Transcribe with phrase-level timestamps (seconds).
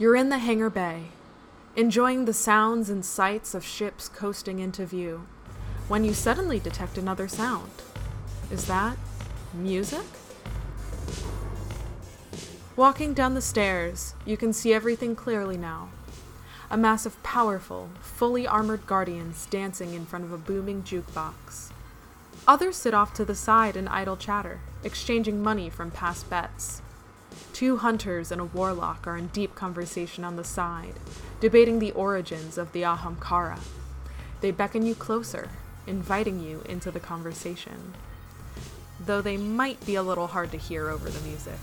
[0.00, 1.08] You're in the hangar bay,
[1.76, 5.26] enjoying the sounds and sights of ships coasting into view,
[5.88, 7.70] when you suddenly detect another sound.
[8.50, 8.96] Is that
[9.52, 10.06] music?
[12.76, 15.90] Walking down the stairs, you can see everything clearly now.
[16.70, 21.72] A mass of powerful, fully armored guardians dancing in front of a booming jukebox.
[22.48, 26.80] Others sit off to the side and idle chatter, exchanging money from past bets.
[27.52, 30.94] Two hunters and a warlock are in deep conversation on the side,
[31.40, 33.58] debating the origins of the Ahamkara.
[34.40, 35.50] They beckon you closer,
[35.86, 37.94] inviting you into the conversation.
[38.98, 41.58] Though they might be a little hard to hear over the music.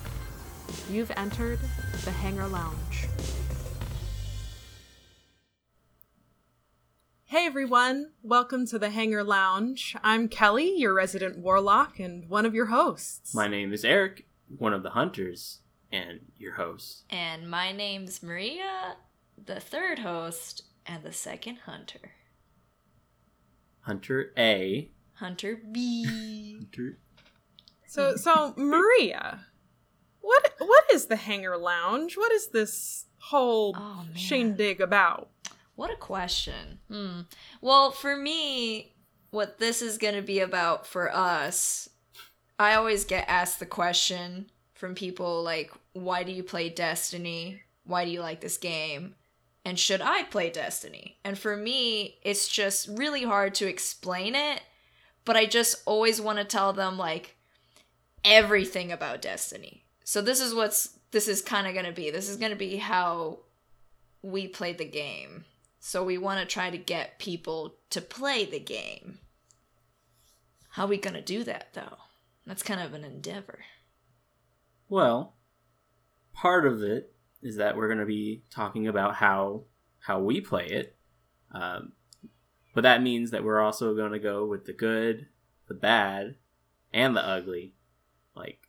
[0.89, 1.59] You've entered
[2.03, 3.07] the Hangar Lounge.
[7.25, 9.95] Hey everyone, welcome to the Hangar Lounge.
[10.01, 13.35] I'm Kelly, your resident warlock and one of your hosts.
[13.35, 15.59] My name is Eric, one of the hunters
[15.91, 17.03] and your host.
[17.09, 18.95] And my name's Maria,
[19.43, 22.11] the third host and the second hunter.
[23.81, 24.91] Hunter A.
[25.15, 26.55] Hunter B.
[26.59, 26.97] Hunter.
[27.89, 29.45] So so Maria,
[30.19, 32.17] what what is the Hangar Lounge?
[32.17, 34.13] What is this whole Oh, man.
[34.13, 35.29] shindig about?
[35.75, 36.79] What a question.
[36.91, 37.21] Hmm.
[37.61, 38.93] Well, for me,
[39.29, 41.87] what this is going to be about for us,
[42.59, 47.61] I always get asked the question from people like, why do you play Destiny?
[47.83, 49.15] Why do you like this game?
[49.63, 51.17] And should I play Destiny?
[51.23, 54.61] And for me, it's just really hard to explain it,
[55.25, 57.35] but I just always want to tell them like
[58.23, 59.83] everything about Destiny.
[60.03, 62.11] So this is what's this is kind of going to be.
[62.11, 63.39] This is going to be how
[64.21, 65.45] we play the game.
[65.79, 69.19] So we want to try to get people to play the game.
[70.71, 71.97] How are we going to do that though?
[72.47, 73.59] That's kind of an endeavor.
[74.87, 75.35] Well,
[76.33, 79.63] part of it is that we're going to be talking about how
[79.99, 80.95] how we play it,
[81.51, 81.91] um,
[82.73, 85.27] but that means that we're also going to go with the good,
[85.67, 86.35] the bad,
[86.93, 87.73] and the ugly.
[88.33, 88.59] Like,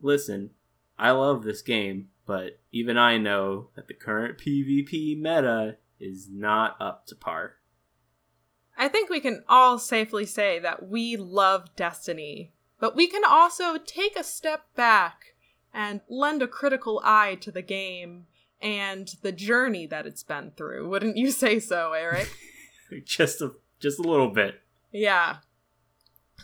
[0.00, 0.50] listen,
[0.98, 6.76] I love this game, but even I know that the current PvP meta is not
[6.80, 7.54] up to par.
[8.76, 12.52] I think we can all safely say that we love Destiny,
[12.82, 15.36] but we can also take a step back
[15.72, 18.26] and lend a critical eye to the game
[18.60, 20.88] and the journey that it's been through.
[20.88, 22.28] Wouldn't you say so, Eric?
[23.04, 24.56] just a just a little bit.
[24.90, 25.36] yeah.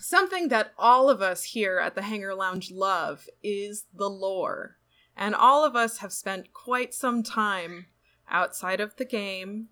[0.00, 4.76] Something that all of us here at the Hangar Lounge love is the lore.
[5.16, 7.87] And all of us have spent quite some time
[8.31, 9.70] outside of the game,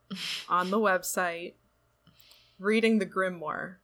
[0.48, 1.52] on the website,
[2.58, 3.76] reading the Grimoire.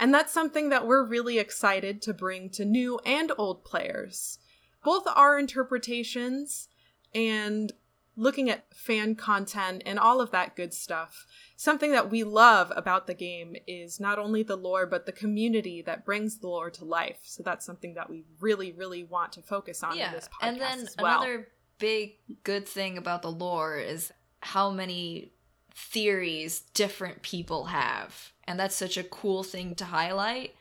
[0.00, 4.38] And that's something that we're really excited to bring to new and old players.
[4.82, 6.68] Both our interpretations
[7.14, 7.70] and
[8.16, 11.26] looking at fan content and all of that good stuff.
[11.56, 15.82] Something that we love about the game is not only the lore, but the community
[15.82, 17.18] that brings the lore to life.
[17.22, 20.60] So that's something that we really, really want to focus on in this podcast and
[20.60, 21.20] then well.
[21.20, 25.32] another big good thing about the lore is how many
[25.74, 28.32] theories different people have.
[28.44, 30.54] And that's such a cool thing to highlight.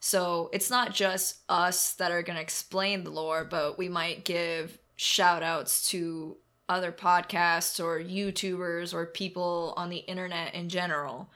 [0.00, 4.24] So it's not just us that are going to explain the lore, but we might
[4.24, 6.36] give shout outs to
[6.68, 11.30] other podcasts or YouTubers or people on the internet in general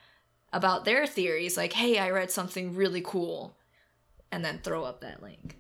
[0.53, 1.57] about their theories.
[1.57, 3.57] Like, hey, I read something really cool.
[4.33, 5.57] And then throw up that link.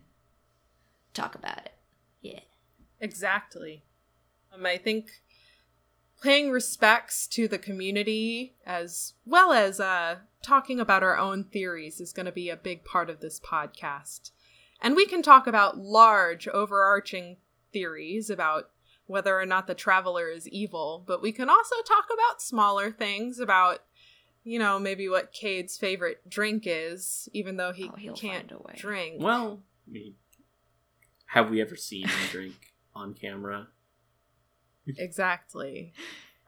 [1.14, 1.72] Talk about it.
[2.20, 2.40] Yeah.
[3.00, 3.84] Exactly.
[4.52, 5.10] Um, I think
[6.22, 12.12] paying respects to the community as well as uh, talking about our own theories is
[12.12, 14.30] going to be a big part of this podcast.
[14.80, 17.36] And we can talk about large, overarching
[17.72, 18.70] theories about
[19.06, 23.38] whether or not the traveler is evil, but we can also talk about smaller things
[23.38, 23.80] about,
[24.42, 28.58] you know, maybe what Cayde's favorite drink is, even though he Oh, can't find a
[28.58, 28.74] way.
[28.76, 29.22] drink.
[29.22, 30.14] Well, I mean,
[31.26, 33.68] have we ever seen him drink on camera?
[34.98, 35.92] Exactly.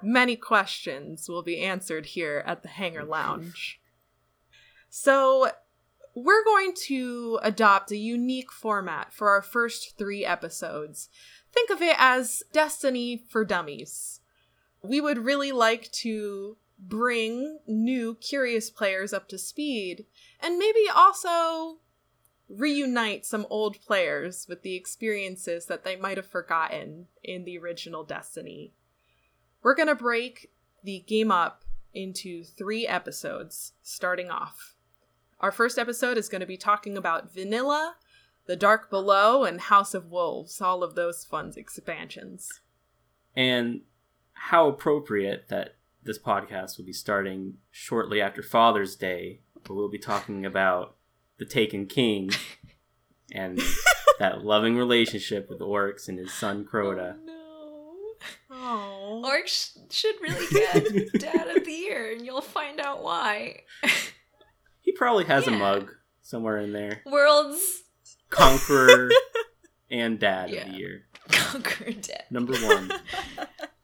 [0.03, 3.81] Many questions will be answered here at the Hangar Lounge.
[4.89, 5.51] So,
[6.15, 11.09] we're going to adopt a unique format for our first three episodes.
[11.53, 14.21] Think of it as Destiny for Dummies.
[14.83, 20.07] We would really like to bring new, curious players up to speed,
[20.41, 21.79] and maybe also
[22.49, 28.05] reunite some old players with the experiences that they might have forgotten in the original
[28.05, 28.73] Destiny.
[29.63, 30.51] We're going to break
[30.83, 34.75] the game up into three episodes, starting off.
[35.41, 37.97] Our first episode is going to be talking about Vanilla,
[38.47, 42.61] The Dark Below, and House of Wolves, all of those fun expansions.
[43.37, 43.83] And
[44.33, 49.99] how appropriate that this podcast will be starting shortly after Father's Day, where we'll be
[49.99, 50.97] talking about
[51.39, 52.31] the Taken King
[53.33, 53.61] and
[54.19, 57.17] that loving relationship with Oryx and his son Crota.
[58.51, 59.29] Oh, no.
[59.29, 63.61] Oryx sh- should really get Dad of the Year, and you'll find out why.
[64.81, 65.91] He probably has a mug
[66.23, 67.03] somewhere in there.
[67.07, 67.83] World's
[68.31, 69.11] Conqueror
[69.91, 70.63] and Dad Yeah.
[70.67, 71.03] of the Year.
[71.31, 72.25] Conqueror Dad.
[72.31, 72.91] Number one.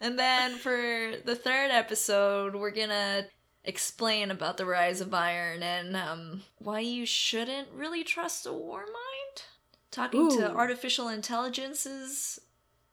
[0.00, 3.26] And then for the third episode, we're gonna
[3.64, 8.80] explain about the rise of iron and um, why you shouldn't really trust a war
[8.80, 9.42] mind.
[9.90, 12.40] Talking to artificial intelligences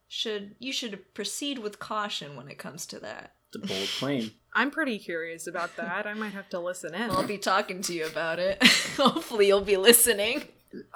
[0.07, 3.33] should you should proceed with caution when it comes to that.
[3.53, 4.31] It's a bold claim.
[4.53, 6.05] I'm pretty curious about that.
[6.05, 7.09] I might have to listen in.
[7.09, 8.63] I'll be talking to you about it.
[8.97, 10.43] Hopefully, you'll be listening.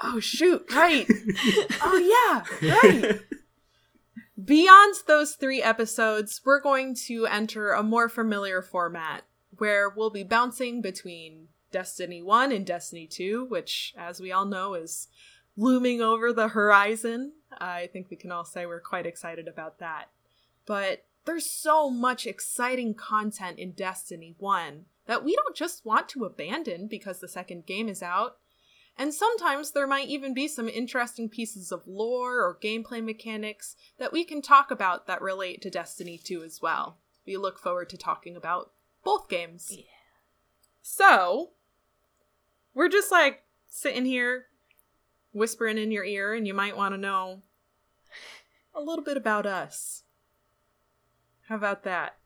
[0.03, 0.71] Oh shoot!
[0.73, 1.07] Right.
[1.81, 2.69] oh yeah.
[2.83, 3.21] Right.
[4.43, 9.23] Beyond those three episodes, we're going to enter a more familiar format
[9.57, 14.73] where we'll be bouncing between Destiny 1 and Destiny 2, which, as we all know,
[14.73, 15.07] is
[15.57, 17.33] looming over the horizon.
[17.57, 20.09] I think we can all say we're quite excited about that.
[20.65, 26.25] But there's so much exciting content in Destiny 1 that we don't just want to
[26.25, 28.37] abandon because the second game is out.
[28.97, 34.13] And sometimes there might even be some interesting pieces of lore or gameplay mechanics that
[34.13, 36.97] we can talk about that relate to Destiny 2 as well.
[37.25, 38.71] We look forward to talking about
[39.05, 39.69] both games.
[39.71, 39.83] Yeah.
[40.81, 41.51] So,
[42.73, 44.47] we're just like sitting here
[45.31, 47.41] whispering in your ear, and you might want to know
[48.73, 50.03] a little bit about us.
[51.47, 52.17] How about that?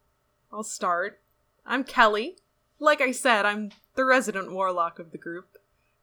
[0.51, 1.21] I'll start.
[1.65, 2.37] I'm Kelly.
[2.79, 5.57] Like I said, I'm the resident warlock of the group.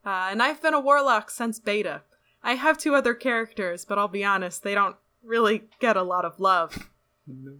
[0.04, 2.02] Uh, and I've been a warlock since beta.
[2.42, 6.24] I have two other characters, but I'll be honest, they don't really get a lot
[6.24, 6.88] of love.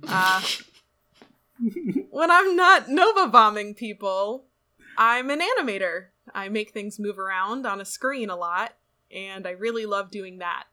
[0.07, 0.43] Uh,
[2.11, 4.45] when I'm not Nova bombing people,
[4.97, 6.07] I'm an animator.
[6.35, 8.75] I make things move around on a screen a lot,
[9.15, 10.65] and I really love doing that.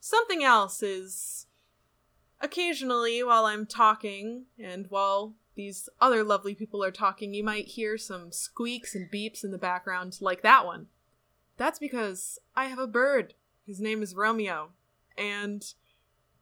[0.00, 1.46] Something else is
[2.40, 7.96] occasionally while I'm talking and while these other lovely people are talking, you might hear
[7.96, 10.88] some squeaks and beeps in the background, like that one.
[11.56, 13.34] That's because I have a bird.
[13.66, 14.70] His name is Romeo,
[15.16, 15.64] and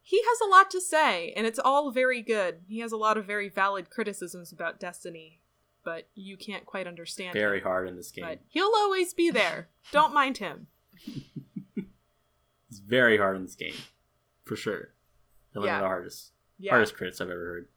[0.02, 2.60] he has a lot to say, and it's all very good.
[2.68, 5.40] He has a lot of very valid criticisms about Destiny,
[5.84, 7.34] but you can't quite understand.
[7.34, 7.64] Very him.
[7.64, 8.24] hard in this game.
[8.24, 9.68] But he'll always be there.
[9.92, 10.66] Don't mind him.
[12.68, 13.74] It's very hard in this game.
[14.46, 14.94] For sure.
[15.52, 15.76] One Yeah.
[15.76, 16.70] of the hardest Yeah.
[16.70, 17.68] hardest crits I've ever heard.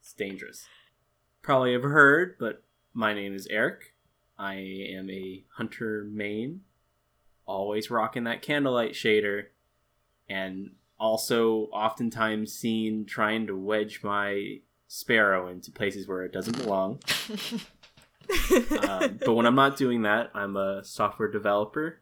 [0.00, 0.66] It's dangerous.
[1.42, 2.62] Probably ever heard, but
[2.94, 3.94] my name is Eric.
[4.38, 6.64] I am a hunter main,
[7.44, 9.48] always rocking that candlelight shader,
[10.26, 17.00] and also oftentimes seen trying to wedge my sparrow into places where it doesn't belong.
[18.88, 22.00] um, but when I'm not doing that, I'm a software developer,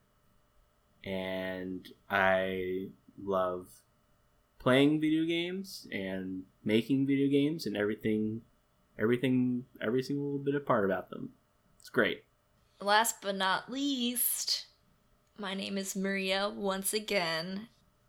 [1.04, 2.88] and I
[3.22, 3.68] love
[4.58, 8.42] playing video games and making video games and everything,
[8.98, 11.30] everything, every single little bit of part about them.
[11.78, 12.24] It's great.
[12.80, 14.66] Last but not least,
[15.38, 17.68] my name is Maria once again.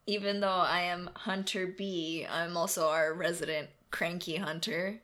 [0.10, 5.04] Even though I am Hunter B, I'm also our resident cranky hunter.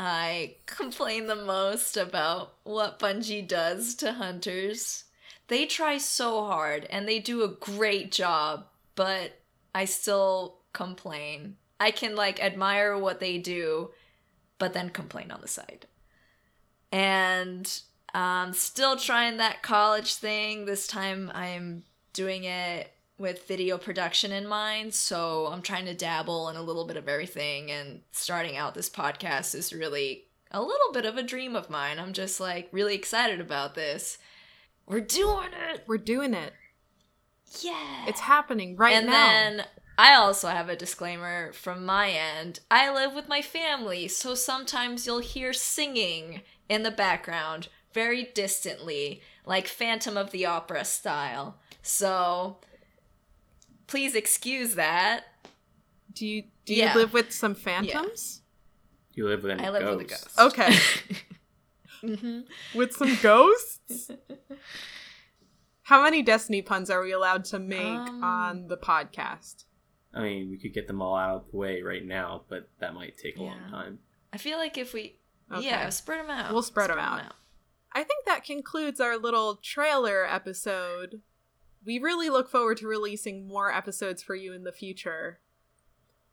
[0.00, 5.04] I complain the most about what Bungie does to hunters.
[5.46, 8.66] They try so hard and they do a great job,
[8.96, 9.38] but
[9.72, 11.56] I still complain.
[11.78, 13.92] I can like admire what they do,
[14.58, 15.86] but then complain on the side.
[16.90, 17.80] And
[18.12, 20.66] um, still trying that college thing.
[20.66, 24.94] This time I'm doing it with video production in mind.
[24.94, 27.70] So I'm trying to dabble in a little bit of everything.
[27.70, 31.98] And starting out this podcast is really a little bit of a dream of mine.
[31.98, 34.18] I'm just like really excited about this.
[34.86, 35.84] We're doing it.
[35.86, 36.52] We're doing it.
[37.60, 38.04] Yeah.
[38.06, 39.12] It's happening right and now.
[39.12, 39.66] And then
[39.98, 42.60] I also have a disclaimer from my end.
[42.70, 49.22] I live with my family, so sometimes you'll hear singing in the background very distantly,
[49.46, 51.56] like Phantom of the Opera style.
[51.82, 52.58] So
[53.86, 55.24] please excuse that.
[56.12, 56.92] do you do Yeah.
[56.94, 58.42] you live with some phantoms?
[59.12, 59.96] You live with a I live ghost.
[59.98, 60.38] with a ghost.
[60.40, 60.76] Okay.
[62.16, 62.40] hmm
[62.74, 64.10] With some ghosts?
[65.82, 69.64] How many Destiny puns are we allowed to make Um, on the podcast?
[70.12, 72.94] I mean, we could get them all out of the way right now, but that
[72.94, 73.98] might take a long time.
[74.32, 75.18] I feel like if we,
[75.52, 75.64] Okay.
[75.66, 76.52] yeah, spread them out.
[76.52, 77.34] We'll spread them out.
[77.92, 81.20] I think that concludes our little trailer episode.
[81.84, 85.38] We really look forward to releasing more episodes for you in the future.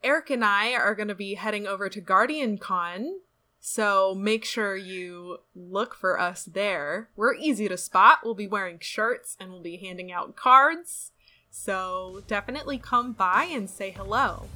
[0.04, 3.20] Eric and I are going to be heading over to Guardian Con,
[3.60, 7.10] so make sure you look for us there.
[7.16, 8.20] We're easy to spot.
[8.24, 11.12] We'll be wearing shirts and we'll be handing out cards.
[11.50, 14.48] So definitely come by and say hello.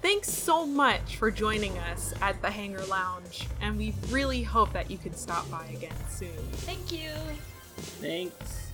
[0.00, 4.88] Thanks so much for joining us at the Hangar Lounge, and we really hope that
[4.90, 6.28] you can stop by again soon.
[6.52, 7.10] Thank you.
[8.00, 8.70] Thanks.